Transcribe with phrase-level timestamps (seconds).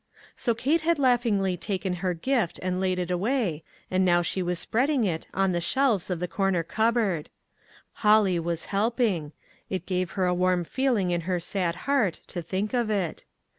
[0.35, 4.57] So Kate had laughingly taken her gift and laid it away, and now she was
[4.57, 7.29] spread ing it on the shelves of the corner cup board!
[7.93, 9.31] Holly was helping;
[9.69, 13.25] it gave her a warm feeling in her sad heart to think of it.